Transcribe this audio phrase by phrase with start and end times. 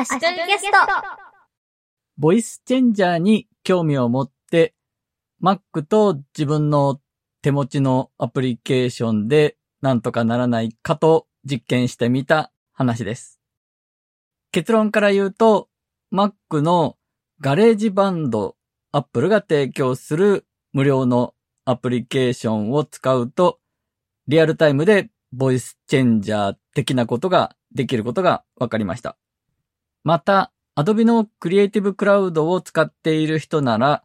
[0.00, 0.78] アシカガCAST。
[2.16, 4.74] ボイスチェンジャーに興味を持って、
[5.42, 7.02] Mac と自分の
[7.42, 13.40] 手持ちのアプリケーションでなんとかならないかと実験してみた話です。
[14.52, 15.68] 結論から言うと、
[16.14, 16.96] Mac の
[17.42, 18.56] GarageBand、
[18.92, 21.34] Apple が提供する無料の
[21.66, 23.60] アプリケーションを使うと、
[24.28, 29.18] リアルタイムでボイスチェンジャー的なことができることが分かりました。
[30.04, 34.04] また、Adobe の Creative Cloud を使っている人なら、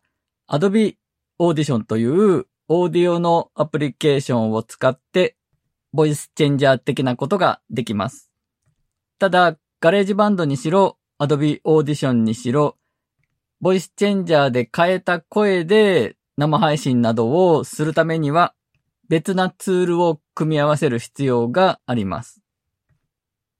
[0.50, 0.96] Adobe
[1.40, 5.36] Audition というオーディオのアプリケーションを使って、
[5.94, 8.30] ボイスチェンジャー的なことができます。
[9.20, 12.78] ただ、 GarageBand にしろ、Adobe Audition にしろ、
[13.62, 18.54] ボイスチェンジャーで変えた声で生配信などをするためには、
[19.08, 22.42] 別なツールを組み合わせる必要があります。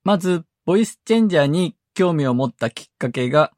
[0.04, 3.52] まず、ボイスチェンジャーに興味を持ったきっかけが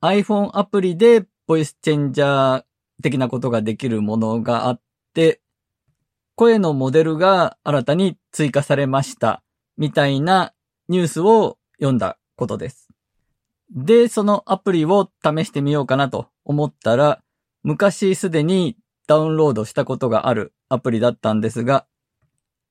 [0.00, 2.64] iPhone アプリでボイスチェンジャー
[3.02, 4.80] 的なことができるものがあっ
[5.12, 5.40] て、
[6.36, 9.42] 声のモデルが新たに追加されました
[9.76, 10.52] みたいな
[10.88, 12.88] ニュースを読んだことです。
[13.74, 17.20] で、そのアプリを試してみようかなと思ったら、
[17.64, 18.76] 昔すでに
[19.08, 21.86] ダウンロードしたことがあるアプリだったんですが、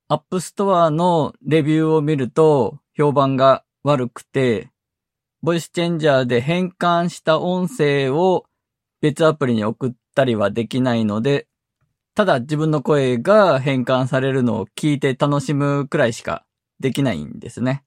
[0.09, 4.69] App Store のレビューを見ると評判が悪くて、
[5.41, 8.45] ボイスチェンジャーで変換した音声を
[9.01, 11.47] 別アプリに送ったりはできないので、
[12.15, 16.45] ただ自分の声が変換されるのを聞いて楽しむくらいしか
[16.79, 17.83] できないんですね。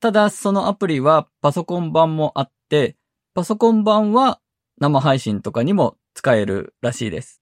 [0.00, 2.96] ただそのアプリはパソコン版もあって、
[3.32, 4.40] パソコン版は
[4.78, 7.40] 生配信とかにも使えるらしいです。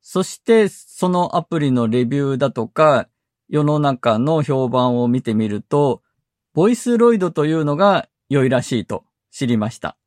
[0.00, 3.08] そしてそのアプリのレビューだとか
[3.48, 6.02] 世の中の評判を見てみると、
[6.56, 9.98] ボイスロイドというのが良いらしいと知りました。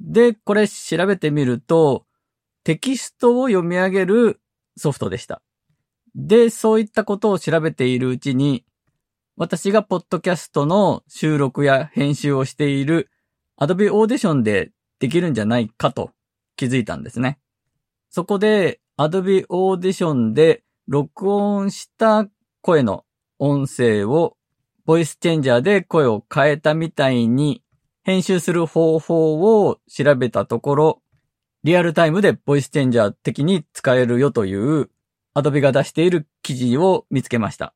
[0.00, 2.06] で、これ調べてみると、
[2.64, 4.40] テキストを読み上げる
[4.78, 5.42] ソフトでした。
[6.14, 8.64] で、そういったことを調べているうちに、
[9.36, 13.10] 私がポッドキャストの収録や編集をしている
[13.60, 16.12] Adobe Audition でできるんじゃないかと
[16.56, 17.38] 気づいたんですね。
[18.08, 22.26] そこで Adobe Audition で録音した
[22.62, 23.04] 声の
[23.38, 24.38] 音声を
[24.84, 27.62] ボイスチェンジャーで声を変えたみたいに
[28.02, 31.02] 編集する方法を調べたところ、
[31.62, 34.90] リアルタイムでボイスチェンジャー的に使えるよという
[35.36, 37.74] Adobe が出している記事を見つけました。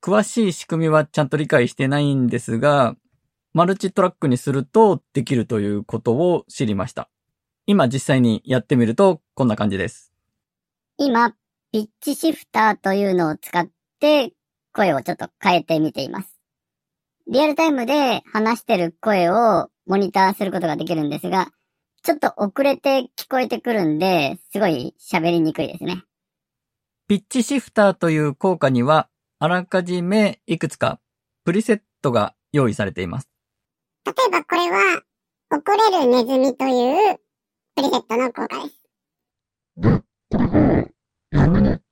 [0.00, 2.96] 詳しい仕組みはちゃんと理解してないんですが、
[3.52, 7.10] マルチトラックにするとできるということを知りました。
[7.66, 10.12] 今実際にやってみるとこんな感じです。
[10.96, 11.34] 今、
[11.70, 13.68] ピッチシフターというのを使っ
[14.00, 14.32] て
[14.72, 16.38] 声をちょっと変えてみています。
[17.28, 21.50] リアルタイムで話してる声をモニターすることができるんですが、
[22.02, 26.02] ちょっと遅れて聞こえてくるんで、すごい喋りにくいですね。
[27.06, 31.00] ピッチシフターという効果には、あらかじめいくつか
[31.44, 33.28] プリセットが用意されています。
[34.04, 35.02] 例えばこれは、
[35.50, 35.62] 遅
[35.92, 37.20] れるネズミという
[37.76, 38.82] プリセットの効果です。
[39.76, 39.90] で、
[40.30, 40.88] これが、
[41.30, 41.82] やめいう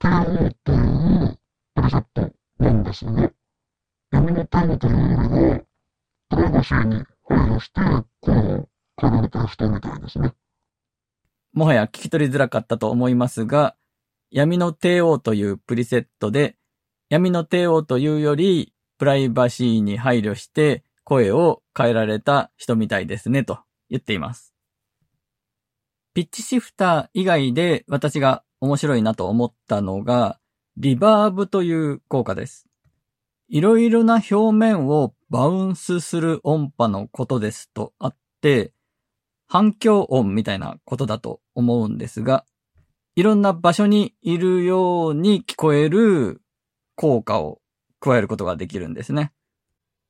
[0.64, 0.72] プ
[1.82, 3.32] リセットなんですね。
[4.10, 5.60] 闇のタイというのが、
[6.28, 7.80] プライバシーに配慮して、
[8.20, 10.34] この、カラーしたみたいですね。
[11.54, 13.76] もはや聞き取りづらかったと思いますが、
[14.30, 16.56] 闇の帝王というプリセットで、
[17.08, 24.54] 闇の帝王というより、プライバシーに配慮して声を変えられた人みたいですねと言っています。
[26.12, 30.39] ピッチシフター以外で私が面白いなと思ったのが、
[30.80, 32.66] リバーブという効果です。
[33.50, 38.72] いろいろな表面をバウンスする音波のことですとあって、
[39.46, 42.46] 反響音みたいなことだと思うんですが、
[43.14, 46.40] いろんな場所にいるように聞こえる
[46.96, 47.60] 効果を
[48.00, 49.34] 加えることができるんですね。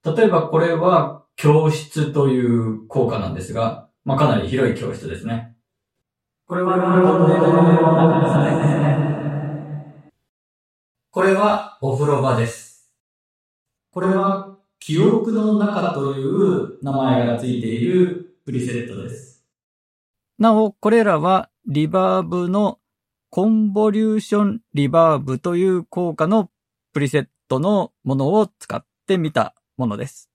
[0.04, 5.56] 例えばこれは教室という効果なんですが、まあ、かなり広い教室ですね。
[6.46, 6.76] これは、
[11.12, 12.88] これはお風呂場です。
[13.90, 19.44] これは記憶の中という名前がついているプリセットです。
[20.38, 22.78] なお、これらはリバーブの
[23.28, 26.48] コンボリューションリバーブという効果の
[26.92, 30.30] プリセットのものを使ってみたものです。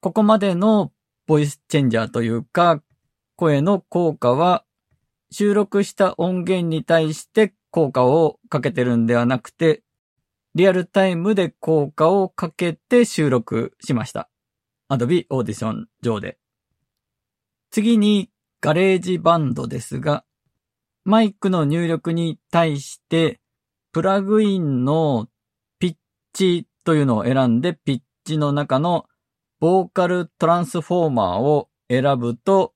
[0.00, 0.92] ここまでの
[1.26, 2.80] ボイスチェンジャーというか、
[3.34, 4.64] 声の効果は
[5.32, 9.82] 収録した音源に対して効果をかけてるんではなくて、
[10.54, 14.30] リアルタイムで効果をかけて収録しました。
[14.88, 16.38] Adobe Audition 上で。
[17.72, 18.30] 次に
[18.60, 20.24] GarageBand ですが、
[21.04, 23.40] マイクの入力に対して、
[23.90, 25.26] プラグインの
[25.80, 25.96] ピッ
[26.32, 29.06] チというのを選んで、ピッチの中の
[29.58, 32.72] Vocal Transformer を選ぶと、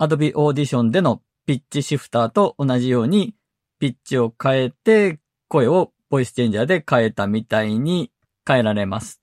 [0.00, 3.37] Adobe Audition でのピッチシフターと同じように、
[3.78, 8.10] ピッチを変えて、声をボイスチェンジャーで変えたみたいに
[8.46, 9.20] 変えられます。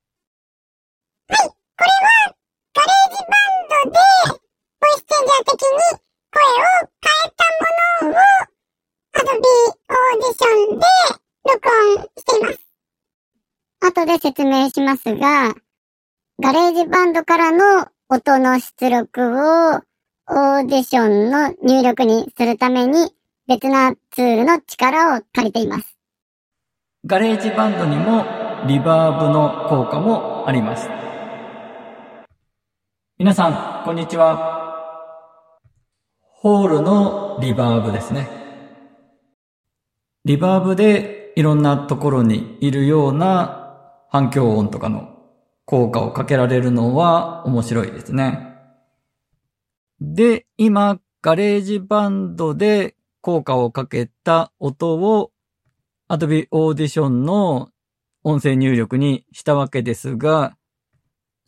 [1.28, 2.36] はい、これは
[2.74, 3.98] GarageBand で、
[4.80, 5.68] ボイスチェンジャー的に
[6.31, 7.44] 声を変えた
[8.06, 8.24] ものを、
[9.16, 9.44] Adobe
[10.24, 10.86] Audition で
[11.51, 12.60] 録音しています。
[13.81, 15.54] 後で説明しますが、
[16.42, 19.81] GarageBand からの音の出力を
[20.28, 23.13] オーディションの入力にするために
[23.48, 25.96] 別なツールの力を借りています。
[27.06, 28.26] GarageBand にも
[28.68, 30.90] リバーブの効果もあります。
[33.20, 34.64] 皆さん、こんにちは。
[36.22, 38.28] ホールのリバーブですね。
[40.24, 43.78] リバーブでいろんなところにいるような
[44.10, 45.20] 反響音とかの
[45.66, 48.56] 効果をかけられるのは面白いですね。
[50.02, 52.95] で、今、 GarageBand で
[53.25, 55.31] 効果をかけた音を
[56.10, 57.72] Adobe Audition の
[58.24, 60.56] 音声入力にしたわけですが、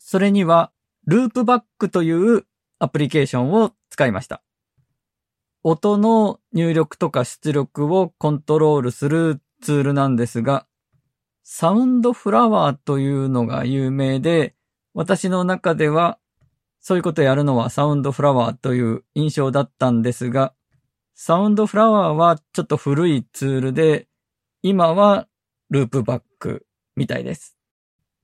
[0.00, 0.72] それには
[1.08, 2.46] Loopback という
[2.80, 4.42] アプリケーションを使いました。
[5.62, 10.66] 音の入力とか出力をコントロールするツールなんですが、
[11.44, 14.56] サウンドフラワーというのが有名で、
[14.94, 16.18] 私の中では
[16.80, 20.54] そういうことやるのはサウンドフラワーという印象だったんですが、
[21.20, 24.06] サウンドフラワーはちょっと古いツールで、
[24.62, 25.26] 今は
[25.68, 27.56] ループバックみたいです。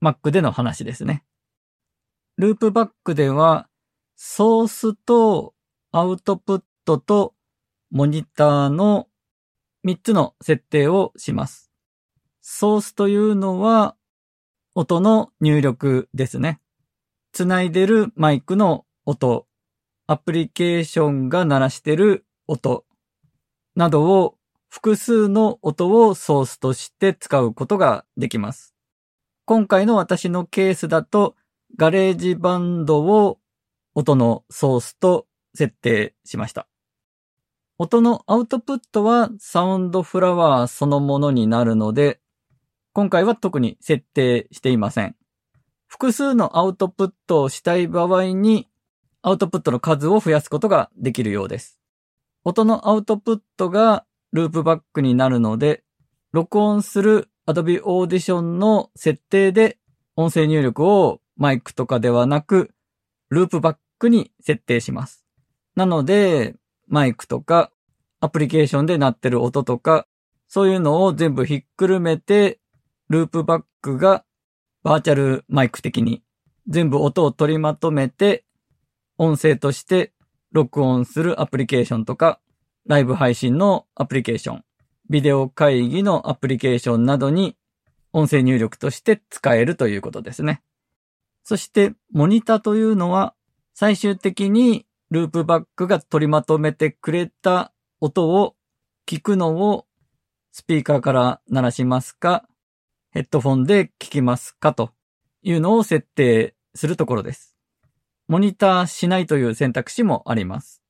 [0.01, 1.25] Mac での話ですね。
[2.37, 3.67] ループバックでは、
[4.15, 5.53] ソースと
[5.91, 7.35] アウトプットと
[7.91, 9.09] モニターの
[9.85, 11.73] 3つの設定をします。
[12.39, 13.97] ソースというのは
[14.73, 16.61] 音の入力ですね。
[17.33, 19.47] つないでるマイクの音、
[20.07, 22.85] アプリケーションが鳴らしてる音
[23.75, 24.37] などを
[24.69, 28.75] 複数の音をソースとして使うことができます。
[29.45, 31.35] 今回の私のケースだと
[31.77, 33.39] GarageBand を
[33.93, 36.67] 音のソースと設定しました。
[37.77, 42.19] 音のアウトプットは Soundflower そのものになるので、
[42.93, 45.15] 今回は特に設定していません。
[45.87, 48.67] 複数のアウトプットをしたい場合に、
[49.21, 51.81] アウトプットの数を増やすことができるようです。
[52.47, 55.83] 音のアウトプットがループバックになるので、
[56.31, 59.79] 録音する Adobe Audition の設定で
[60.15, 62.69] 音声入力をマイクとかではなく、
[63.29, 65.25] ループバックに設定します。
[65.75, 66.55] なので、
[66.87, 67.71] マイクとか
[68.19, 70.05] アプリケーションで鳴ってる音とか、
[70.47, 72.59] そういうのを全部ひっくるめて、
[73.09, 74.23] ループバックが
[74.83, 76.21] バーチャルマイク的に
[76.67, 78.45] 全部音を取りまとめて、
[79.17, 80.13] 音声として
[80.55, 82.39] 録音するアプリケーションとか、
[82.87, 84.63] ライブ配信のアプリケーション、
[85.09, 87.57] ビデオ会議のアプリケーションなどに
[88.13, 90.63] 音声入力として使えるということですね。
[91.43, 93.35] そして、モニターというのは
[93.73, 98.55] 最終的にループバックが取りまとめてくれた音を
[99.05, 99.85] 聞くのを
[100.53, 102.47] スピーカーから鳴らしますか、
[103.11, 104.91] ヘッドフォンで聞きますかと
[105.41, 107.54] いうのを設定するところです。
[108.27, 110.81] モニターしないという選択肢もあります。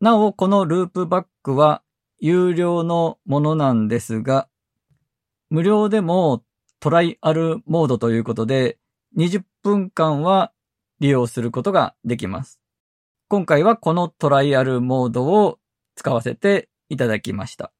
[0.00, 1.82] なお、このループバックは
[2.18, 4.48] 有料のものなんですが、
[5.48, 6.42] 無料でも
[6.80, 8.78] トライアルモードということで、
[9.16, 10.52] 20分間は
[11.00, 12.60] 利用することができます。
[13.28, 15.58] 今回はこのトライアルモードを
[15.94, 17.72] 使わせていただきました。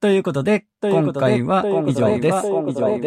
[0.00, 2.38] ということで、今回は以上です。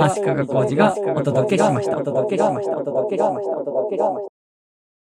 [0.01, 1.97] 足利浩二がお届けしました。
[1.97, 2.77] お届けしました。
[2.77, 3.57] お届けしました。
[3.57, 4.34] お届けしました。